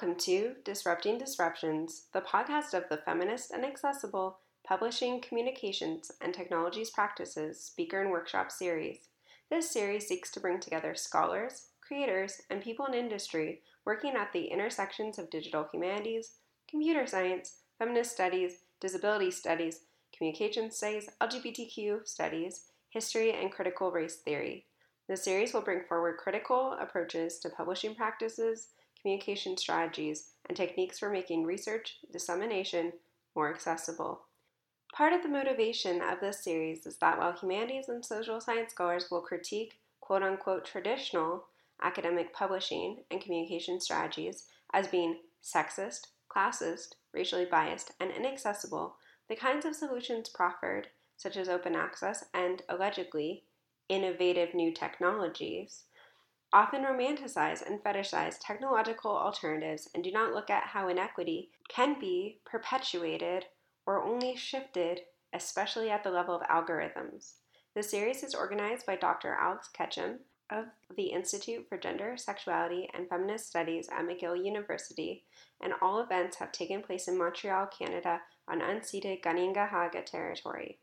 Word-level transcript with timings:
to 0.00 0.54
Disrupting 0.64 1.18
Disruptions, 1.18 2.06
the 2.14 2.22
podcast 2.22 2.72
of 2.72 2.84
the 2.88 2.96
Feminist 2.96 3.50
and 3.50 3.66
Accessible 3.66 4.38
Publishing, 4.66 5.20
Communications, 5.20 6.10
and 6.22 6.32
Technologies 6.32 6.88
Practices 6.88 7.60
Speaker 7.60 8.00
and 8.00 8.10
Workshop 8.10 8.50
Series. 8.50 9.08
This 9.50 9.70
series 9.70 10.08
seeks 10.08 10.30
to 10.30 10.40
bring 10.40 10.58
together 10.58 10.94
scholars, 10.94 11.66
creators, 11.86 12.40
and 12.48 12.62
people 12.62 12.86
in 12.86 12.94
industry 12.94 13.60
working 13.84 14.14
at 14.16 14.32
the 14.32 14.46
intersections 14.46 15.18
of 15.18 15.28
digital 15.28 15.68
humanities, 15.70 16.36
computer 16.66 17.06
science, 17.06 17.56
feminist 17.78 18.12
studies, 18.12 18.60
disability 18.80 19.30
studies, 19.30 19.80
communication 20.16 20.70
studies, 20.70 21.10
LGBTQ 21.20 22.08
studies, 22.08 22.68
history, 22.88 23.34
and 23.34 23.52
critical 23.52 23.92
race 23.92 24.16
theory. 24.16 24.64
The 25.10 25.16
series 25.18 25.52
will 25.52 25.60
bring 25.60 25.82
forward 25.86 26.16
critical 26.16 26.74
approaches 26.80 27.38
to 27.40 27.50
publishing 27.50 27.94
practices, 27.94 28.68
communication 29.00 29.56
strategies, 29.56 30.30
and 30.46 30.56
techniques 30.56 30.98
for 30.98 31.10
making 31.10 31.44
research 31.44 31.98
dissemination 32.12 32.92
more 33.34 33.52
accessible. 33.52 34.22
Part 34.92 35.12
of 35.12 35.22
the 35.22 35.28
motivation 35.28 36.02
of 36.02 36.20
this 36.20 36.42
series 36.42 36.84
is 36.86 36.98
that 36.98 37.18
while 37.18 37.32
humanities 37.32 37.88
and 37.88 38.04
social 38.04 38.40
science 38.40 38.72
scholars 38.72 39.06
will 39.10 39.20
critique 39.20 39.80
quote 40.00 40.22
unquote 40.22 40.64
traditional 40.64 41.44
academic 41.82 42.32
publishing 42.32 43.04
and 43.10 43.20
communication 43.20 43.80
strategies 43.80 44.46
as 44.72 44.88
being 44.88 45.18
sexist, 45.42 46.08
classist, 46.28 46.94
racially 47.14 47.44
biased, 47.44 47.92
and 48.00 48.10
inaccessible, 48.10 48.96
the 49.28 49.36
kinds 49.36 49.64
of 49.64 49.76
solutions 49.76 50.28
proffered, 50.28 50.88
such 51.16 51.36
as 51.36 51.48
open 51.48 51.76
access 51.76 52.24
and 52.34 52.62
allegedly 52.68 53.44
innovative 53.88 54.54
new 54.54 54.72
technologies, 54.72 55.84
often 56.52 56.82
romanticize 56.82 57.64
and 57.64 57.82
fetishize 57.82 58.36
technological 58.40 59.10
alternatives 59.10 59.88
and 59.94 60.02
do 60.02 60.10
not 60.10 60.32
look 60.32 60.50
at 60.50 60.64
how 60.64 60.88
inequity 60.88 61.50
can 61.68 61.98
be 61.98 62.38
perpetuated 62.44 63.46
or 63.86 64.02
only 64.02 64.36
shifted, 64.36 65.00
especially 65.32 65.90
at 65.90 66.02
the 66.02 66.10
level 66.10 66.34
of 66.34 66.46
algorithms. 66.48 67.34
The 67.74 67.82
series 67.82 68.22
is 68.22 68.34
organized 68.34 68.84
by 68.86 68.96
Dr. 68.96 69.36
Alex 69.40 69.68
Ketchum 69.72 70.20
of 70.50 70.64
the 70.96 71.04
Institute 71.04 71.66
for 71.68 71.78
Gender, 71.78 72.16
Sexuality, 72.16 72.90
and 72.92 73.08
Feminist 73.08 73.46
Studies 73.46 73.88
at 73.88 74.04
McGill 74.04 74.44
University, 74.44 75.22
and 75.60 75.72
all 75.80 76.00
events 76.00 76.38
have 76.38 76.50
taken 76.50 76.82
place 76.82 77.06
in 77.06 77.16
Montreal, 77.16 77.66
Canada, 77.66 78.20
on 78.48 78.60
unceded 78.60 79.22
Kanien'kehá:ka 79.22 80.02
territory. 80.02 80.78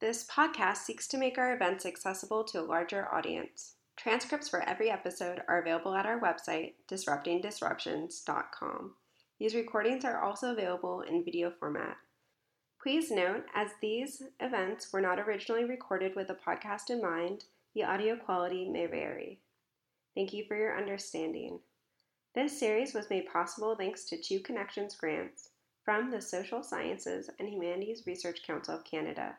This 0.00 0.26
podcast 0.26 0.78
seeks 0.78 1.06
to 1.08 1.18
make 1.18 1.36
our 1.36 1.54
events 1.54 1.84
accessible 1.84 2.44
to 2.44 2.60
a 2.60 2.62
larger 2.62 3.12
audience. 3.14 3.74
Transcripts 3.96 4.48
for 4.48 4.68
every 4.68 4.90
episode 4.90 5.42
are 5.48 5.60
available 5.60 5.94
at 5.94 6.06
our 6.06 6.20
website, 6.20 6.72
disruptingdisruptions.com. 6.88 8.94
These 9.38 9.54
recordings 9.54 10.04
are 10.04 10.22
also 10.22 10.52
available 10.52 11.02
in 11.02 11.24
video 11.24 11.50
format. 11.50 11.96
Please 12.82 13.10
note, 13.10 13.44
as 13.54 13.70
these 13.80 14.22
events 14.40 14.92
were 14.92 15.00
not 15.00 15.18
originally 15.18 15.64
recorded 15.64 16.14
with 16.14 16.30
a 16.30 16.34
podcast 16.34 16.90
in 16.90 17.00
mind, 17.00 17.44
the 17.74 17.84
audio 17.84 18.16
quality 18.16 18.68
may 18.68 18.86
vary. 18.86 19.40
Thank 20.14 20.32
you 20.32 20.44
for 20.46 20.56
your 20.56 20.76
understanding. 20.76 21.60
This 22.34 22.58
series 22.58 22.94
was 22.94 23.10
made 23.10 23.32
possible 23.32 23.74
thanks 23.74 24.04
to 24.06 24.20
two 24.20 24.40
Connections 24.40 24.94
grants 24.96 25.50
from 25.84 26.10
the 26.10 26.20
Social 26.20 26.62
Sciences 26.62 27.30
and 27.38 27.48
Humanities 27.48 28.02
Research 28.06 28.40
Council 28.46 28.74
of 28.74 28.84
Canada, 28.84 29.36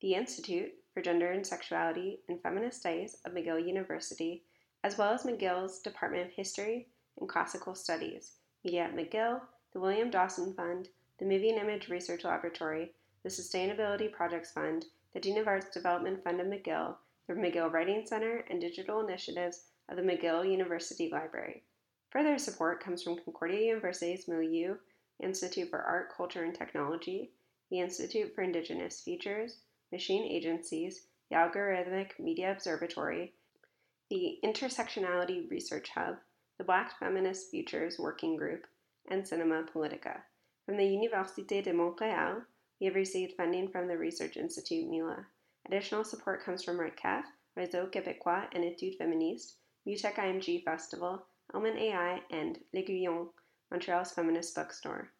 the 0.00 0.14
Institute 0.14 0.72
for 0.94 1.02
Gender 1.02 1.32
and 1.32 1.44
Sexuality 1.44 2.20
and 2.28 2.40
Feminist 2.40 2.78
Studies 2.78 3.16
of 3.24 3.32
McGill 3.32 3.66
University, 3.66 4.44
as 4.84 4.96
well 4.96 5.12
as 5.12 5.24
McGill's 5.24 5.80
Department 5.80 6.24
of 6.24 6.32
History 6.32 6.86
and 7.18 7.28
Classical 7.28 7.74
Studies, 7.74 8.36
Media 8.64 8.84
at 8.84 8.94
McGill, 8.94 9.40
the 9.72 9.80
William 9.80 10.08
Dawson 10.08 10.54
Fund, 10.54 10.88
the 11.18 11.24
Moving 11.24 11.56
Image 11.58 11.88
Research 11.88 12.22
Laboratory, 12.22 12.92
the 13.24 13.28
Sustainability 13.28 14.10
Projects 14.10 14.52
Fund, 14.52 14.86
the 15.12 15.20
Dean 15.20 15.38
of 15.38 15.48
Arts 15.48 15.68
Development 15.70 16.22
Fund 16.22 16.40
of 16.40 16.46
McGill, 16.46 16.94
the 17.26 17.34
McGill 17.34 17.72
Writing 17.72 18.06
Center, 18.06 18.44
and 18.48 18.60
digital 18.60 19.00
initiatives 19.00 19.64
of 19.88 19.96
the 19.96 20.02
McGill 20.02 20.48
University 20.48 21.08
Library. 21.10 21.64
Further 22.10 22.38
support 22.38 22.80
comes 22.80 23.02
from 23.02 23.16
Concordia 23.16 23.66
University's 23.66 24.26
Milieux 24.26 24.78
Institute 25.20 25.70
for 25.70 25.80
Art, 25.80 26.12
Culture, 26.16 26.44
and 26.44 26.54
Technology, 26.54 27.32
the 27.70 27.80
Institute 27.80 28.34
for 28.34 28.42
Indigenous 28.42 29.00
Futures, 29.00 29.56
Machine 29.94 30.24
Agencies, 30.24 31.06
the 31.30 31.36
Algorithmic 31.36 32.18
Media 32.18 32.50
Observatory, 32.50 33.32
the 34.10 34.40
Intersectionality 34.44 35.48
Research 35.48 35.88
Hub, 35.90 36.16
the 36.58 36.64
Black 36.64 36.98
Feminist 36.98 37.48
Futures 37.48 37.96
Working 37.96 38.36
Group, 38.36 38.66
and 39.08 39.24
Cinema 39.24 39.62
Politica. 39.72 40.22
From 40.66 40.78
the 40.78 40.82
Université 40.82 41.62
de 41.62 41.72
Montréal, 41.72 42.42
we 42.80 42.86
have 42.86 42.96
received 42.96 43.36
funding 43.36 43.68
from 43.68 43.86
the 43.86 43.96
Research 43.96 44.36
Institute 44.36 44.90
MILA. 44.90 45.26
Additional 45.66 46.02
support 46.02 46.44
comes 46.44 46.64
from 46.64 46.80
REDCAF, 46.80 47.22
Réseau 47.56 47.88
Québécois 47.88 48.48
and 48.52 48.64
Études 48.64 48.98
Féministes, 48.98 49.58
MUTEK 49.86 50.16
IMG 50.16 50.64
Festival, 50.64 51.24
Element 51.54 51.78
AI, 51.78 52.20
and 52.32 52.58
L'Aiguillon, 52.72 53.28
Montreal's 53.70 54.10
feminist 54.10 54.56
bookstore. 54.56 55.12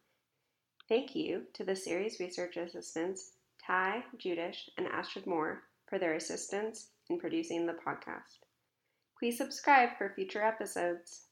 Thank 0.89 1.15
you 1.15 1.43
to 1.53 1.63
the 1.63 1.77
series 1.77 2.19
research 2.19 2.57
assistants 2.57 3.31
Ty, 3.65 4.03
Judish, 4.17 4.69
and 4.77 4.87
Astrid 4.87 5.25
Moore 5.25 5.63
for 5.87 5.97
their 5.97 6.15
assistance 6.15 6.89
in 7.09 7.19
producing 7.19 7.65
the 7.65 7.73
podcast. 7.73 8.39
Please 9.17 9.37
subscribe 9.37 9.89
for 9.97 10.13
future 10.13 10.43
episodes. 10.43 11.27